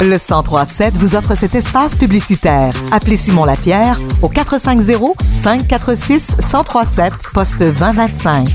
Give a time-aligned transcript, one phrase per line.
[0.00, 2.74] Le 1037 vous offre cet espace publicitaire.
[2.92, 8.48] Appelez Simon Lapierre au 450 546 1037 poste 2025.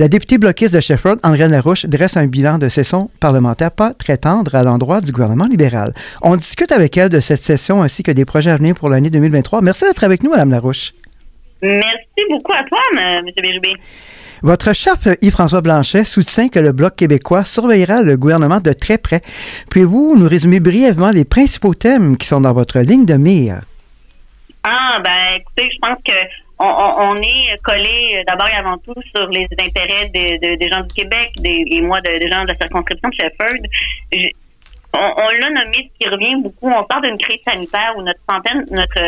[0.00, 4.16] La députée bloquiste de Shefford, Andréane Larouche, dresse un bilan de session parlementaire pas très
[4.16, 5.92] tendre à l'endroit du gouvernement libéral.
[6.22, 9.10] On discute avec elle de cette session ainsi que des projets à venir pour l'année
[9.10, 9.60] 2023.
[9.60, 10.94] Merci d'être avec nous, Mme Larouche.
[11.60, 13.26] Merci beaucoup à toi, M.
[13.42, 13.74] Bérubé.
[14.42, 19.20] Votre chef Yves-François Blanchet soutient que le Bloc québécois surveillera le gouvernement de très près.
[19.70, 23.60] Pouvez-vous nous résumer brièvement les principaux thèmes qui sont dans votre ligne de mire?
[24.64, 26.14] Ah, ben, écoutez, je pense que
[26.62, 31.64] on, est collé d'abord et avant tout sur les intérêts des gens du Québec, des,
[31.70, 34.36] et moi, des gens de la circonscription de Shefford.
[34.92, 36.68] on, l'a nommé, ce qui revient beaucoup.
[36.68, 39.02] On sort d'une crise sanitaire où notre santé, notre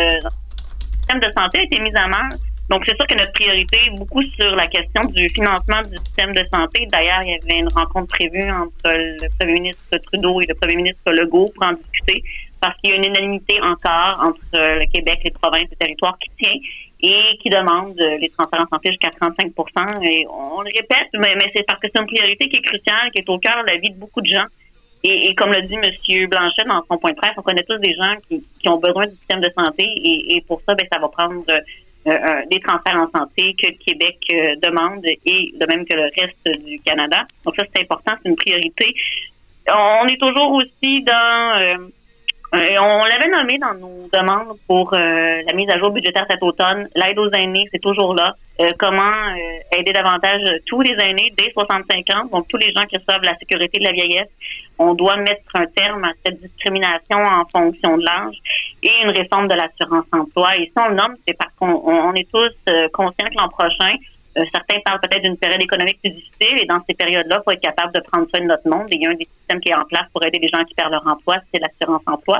[0.97, 2.37] système de santé a été mis à mal.
[2.73, 6.33] Donc, c'est sûr que notre priorité est beaucoup sur la question du financement du système
[6.33, 6.87] de santé.
[6.91, 10.77] D'ailleurs, il y avait une rencontre prévue entre le premier ministre Trudeau et le premier
[10.77, 12.23] ministre Legault pour en discuter
[12.59, 16.17] parce qu'il y a une unanimité encore entre le Québec, les provinces et les territoires
[16.17, 16.59] qui tient
[17.03, 19.51] et qui demande les transferts en santé jusqu'à 35
[20.01, 23.21] Et on le répète, mais, c'est parce que c'est une priorité qui est cruciale, qui
[23.21, 24.47] est au cœur de la vie de beaucoup de gens.
[25.03, 26.27] Et, comme le dit M.
[26.27, 29.15] Blanchet dans son point de presse, on connaît tous des gens qui, ont besoin du
[29.17, 31.43] système de santé et, pour ça, ben, ça va prendre
[32.05, 36.63] des transferts en santé que le Québec euh, demande et de même que le reste
[36.65, 37.23] du Canada.
[37.45, 38.93] Donc ça, c'est important, c'est une priorité.
[39.69, 41.89] On est toujours aussi dans
[42.53, 44.97] euh, on l'avait nommé dans nos demandes pour euh,
[45.47, 46.87] la mise à jour budgétaire cet automne.
[46.95, 48.35] L'aide aux aînés, c'est toujours là.
[48.61, 49.33] Euh, comment
[49.75, 53.35] aider davantage tous les aînés dès 65 ans, donc tous les gens qui reçoivent la
[53.39, 54.29] sécurité de la vieillesse.
[54.77, 58.35] On doit mettre un terme à cette discrimination en fonction de l'âge
[58.83, 60.55] et une réforme de l'assurance emploi.
[60.57, 62.53] Et si on le nomme, c'est parce qu'on est tous
[62.91, 63.93] conscients que l'an prochain,
[64.51, 67.61] certains parlent peut-être d'une période économique plus difficile et dans ces périodes-là, il faut être
[67.61, 68.87] capable de prendre soin de notre monde.
[68.91, 70.63] Et il y a un des systèmes qui est en place pour aider les gens
[70.65, 72.39] qui perdent leur emploi, c'est l'assurance emploi.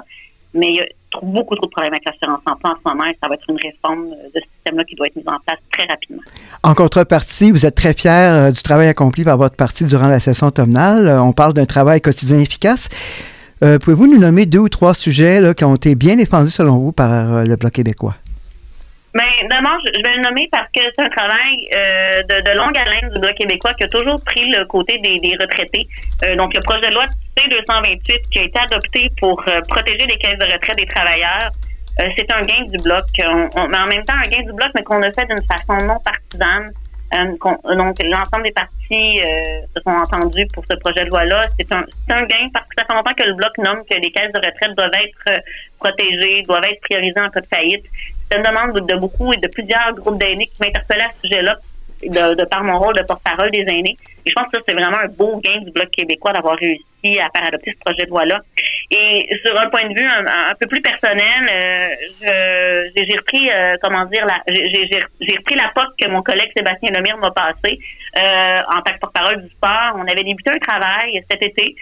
[0.53, 0.85] Mais il y a
[1.21, 3.57] beaucoup trop de problèmes avec l'assurance emploi en ce moment et ça va être une
[3.57, 6.21] réforme de ce système-là qui doit être mise en place très rapidement.
[6.63, 10.19] En contrepartie, vous êtes très fier euh, du travail accompli par votre parti durant la
[10.19, 11.07] session automnale.
[11.07, 12.89] Euh, on parle d'un travail quotidien efficace.
[13.63, 16.91] Euh, pouvez-vous nous nommer deux ou trois sujets qui ont été bien défendus selon vous
[16.91, 18.15] par le Bloc québécois?
[19.13, 22.75] Ben, d'abord, je vais le nommer parce que c'est un travail euh, de, de, longue
[22.75, 25.87] haleine du Bloc québécois qui a toujours pris le côté des, des retraités.
[26.23, 27.05] Euh, donc, le projet de loi
[27.37, 31.51] C-228 qui a été adopté pour euh, protéger les caisses de retraite des travailleurs,
[32.17, 33.05] c'est un gain du Bloc.
[33.19, 35.99] mais en même temps, un gain du Bloc, mais qu'on a fait d'une façon non
[35.99, 36.71] partisane.
[37.39, 39.21] donc, l'ensemble des partis
[39.75, 41.45] se sont entendus pour ce projet de loi-là.
[41.59, 44.11] C'est un, un gain parce que ça fait longtemps que le Bloc nomme que les
[44.11, 45.43] caisses de retraite doivent être
[45.77, 47.85] protégées, doivent être priorisées en cas de faillite
[48.33, 51.57] c'est une demande de beaucoup et de plusieurs groupes d'aînés qui m'interpellaient à ce sujet-là,
[52.03, 53.95] de, par mon rôle de porte-parole des aînés.
[54.25, 57.29] Et je pense que c'est vraiment un beau gain du Bloc québécois d'avoir réussi à
[57.35, 58.39] faire adopter ce projet de loi-là.
[58.91, 61.45] Et sur un point de vue un, peu plus personnel,
[62.25, 67.17] euh, j'ai repris, euh, comment dire, j'ai repris la poste que mon collègue Sébastien Lemire
[67.17, 67.79] m'a passée
[68.17, 69.95] euh, en tant que porte-parole du sport.
[69.95, 71.75] On avait débuté un travail cet été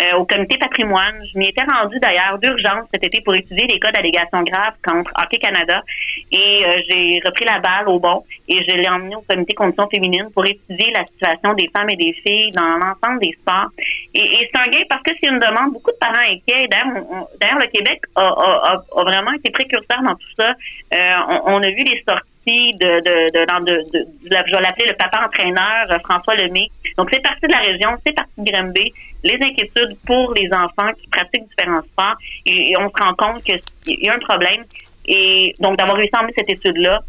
[0.00, 1.22] euh, au comité patrimoine.
[1.32, 5.10] Je m'y étais rendue d'ailleurs d'urgence cet été pour étudier les cas d'allégations graves contre
[5.20, 5.82] Hockey Canada
[6.30, 9.88] et euh, j'ai repris la balle au bon et je l'ai emmené au comité conditions
[9.88, 13.68] féminines pour étudier la situation des femmes et des filles dans l'ensemble des sports.
[14.14, 15.72] Et, c'est un gain parce que c'est une demande.
[15.72, 16.68] Beaucoup de parents inquiets.
[16.68, 20.54] D'ailleurs, le Québec a, vraiment été précurseur dans tout ça.
[20.94, 25.86] Euh, on, a vu les sorties de, de, de, je vais l'appeler le papa entraîneur
[26.04, 26.68] François Lemay.
[26.98, 28.92] Donc, c'est parti de la région, c'est parti de Granby
[29.24, 32.16] les inquiétudes pour les enfants qui pratiquent différents sports
[32.46, 34.64] et, on se rend compte qu'il y a un problème.
[35.06, 37.00] Et donc, d'avoir réussi à emmener cette étude-là,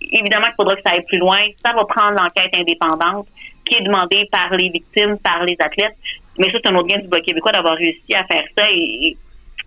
[0.00, 1.38] évidemment qu'il faudra que ça aille plus loin.
[1.64, 3.26] Ça va prendre l'enquête indépendante
[3.64, 5.96] qui est demandée par les victimes, par les athlètes.
[6.38, 9.16] Mais ça, c'est un autre gain du Bloc québécois d'avoir réussi à faire ça et,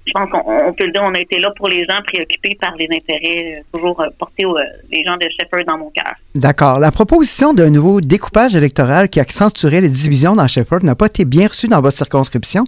[0.07, 2.73] je pense qu'on peut le dire, on a été là pour les gens préoccupés par
[2.77, 6.13] les intérêts euh, toujours euh, portés aux euh, les gens de Shefford dans mon cœur.
[6.35, 6.79] D'accord.
[6.79, 11.25] La proposition d'un nouveau découpage électoral qui accentuerait les divisions dans Shefford n'a pas été
[11.25, 12.63] bien reçue dans votre circonscription.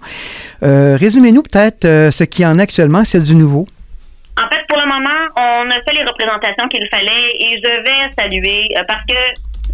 [0.61, 3.67] Résumez-nous peut-être ce qui en est actuellement, c'est du nouveau.
[4.37, 8.11] En fait, pour le moment, on a fait les représentations qu'il fallait et je vais
[8.17, 9.15] saluer parce que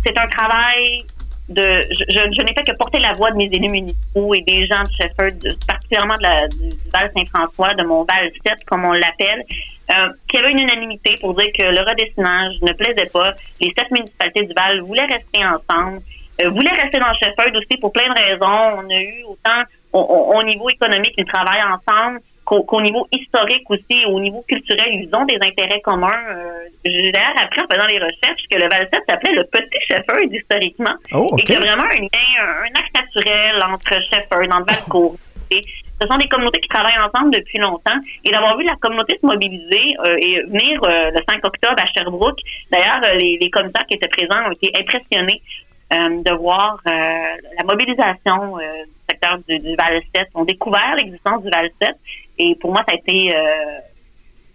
[0.06, 1.06] c'est un travail
[1.50, 4.84] de, je, n'ai fait que porter la voix de mes élus municipaux et des gens
[4.84, 9.44] de Shefford, particulièrement de la, du Val Saint-François, de mon Val 7, comme on l'appelle,
[9.92, 13.34] euh, qu'il y avait une unanimité pour dire que le redessinage ne plaisait pas.
[13.62, 16.02] Les sept municipalités du Val voulaient rester ensemble,
[16.42, 18.80] euh, voulaient rester dans Shefford aussi pour plein de raisons.
[18.84, 19.62] On a eu autant
[19.94, 22.20] au, niveau économique, ils travaillent ensemble.
[22.46, 26.22] Qu'au niveau historique aussi, au niveau culturel, ils ont des intérêts communs.
[26.30, 30.32] Euh, j'ai d'ailleurs appris en faisant les recherches que le Val s'appelait le Petit Shefford
[30.32, 30.96] historiquement.
[31.12, 34.66] Oh, Et qu'il y a vraiment un lien, un axe naturel entre Shefford, dans le
[34.70, 35.16] Valcourt.
[35.52, 35.62] Et
[36.02, 37.98] ce sont des communautés qui travaillent ensemble depuis longtemps.
[38.24, 41.86] Et d'avoir vu la communauté se mobiliser euh, et venir euh, le 5 octobre à
[41.86, 42.40] Sherbrooke,
[42.72, 45.42] d'ailleurs, les, les commissaires qui étaient présents ont été impressionnés
[45.92, 50.28] de voir la mobilisation du secteur du, du Val 7.
[50.34, 51.96] ont découvert l'existence du Val 7
[52.40, 53.30] et pour moi, ça a été,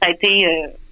[0.03, 0.47] ça a été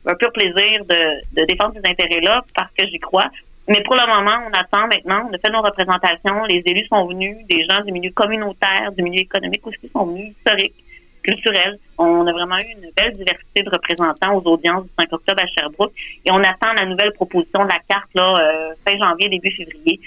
[0.06, 3.30] un pur plaisir de, de défendre ces intérêts-là parce que j'y crois.
[3.68, 5.28] Mais pour le moment, on attend maintenant.
[5.30, 6.44] On a fait nos représentations.
[6.48, 10.34] Les élus sont venus, des gens du milieu communautaire, du milieu économique aussi sont venus,
[10.38, 10.74] historiques,
[11.22, 11.78] culturels.
[11.98, 15.46] On a vraiment eu une belle diversité de représentants aux audiences du 5 octobre à
[15.46, 15.92] Sherbrooke.
[16.24, 20.00] Et on attend la nouvelle proposition de la carte là, euh, fin janvier, début février.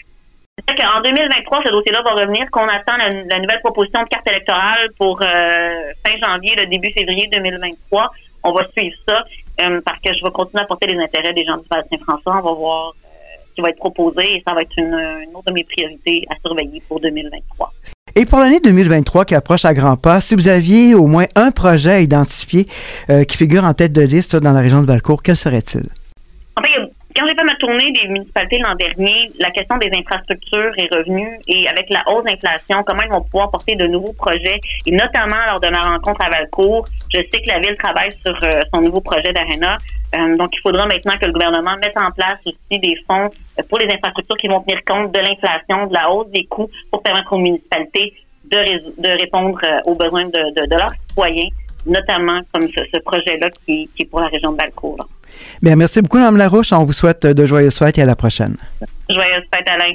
[0.78, 5.20] Qu'en 2023, ce dossier-là va revenir, qu'on attend la, nouvelle proposition de carte électorale pour
[5.22, 8.10] euh, fin janvier, le début février 2023.
[8.44, 9.24] On va suivre ça
[9.62, 12.40] euh, parce que je vais continuer à porter les intérêts des gens du Val Saint-François.
[12.44, 12.94] On va voir
[13.56, 14.96] qui va être proposé et ça va être une,
[15.36, 17.74] autre de mes priorités à surveiller pour 2023.
[18.16, 21.52] Et pour l'année 2023 qui approche à grands pas, si vous aviez au moins un
[21.52, 22.68] projet à identifier
[23.10, 25.84] euh, qui figure en tête de liste dans la région de Valcourt, quel serait-il?
[27.32, 31.66] J'ai fait ma tournée des municipalités l'an dernier, la question des infrastructures est revenue et
[31.66, 35.62] avec la hausse d'inflation, comment ils vont pouvoir porter de nouveaux projets et notamment lors
[35.62, 39.00] de ma rencontre à Valcourt, je sais que la ville travaille sur euh, son nouveau
[39.00, 39.78] projet d'Arena.
[40.18, 43.64] Euh, donc, il faudra maintenant que le gouvernement mette en place aussi des fonds euh,
[43.70, 47.02] pour les infrastructures qui vont tenir compte de l'inflation, de la hausse des coûts pour
[47.02, 48.14] permettre aux municipalités
[48.44, 51.48] de, répondre aux besoins de, leurs citoyens,
[51.86, 54.98] notamment comme ce, projet-là qui, est pour la région de Valcourt.
[55.62, 56.72] Merci beaucoup, Mme Larouche.
[56.74, 58.56] On vous souhaite de joyeuses fêtes et à la prochaine.
[59.10, 59.94] Joyeuses fêtes, Alain.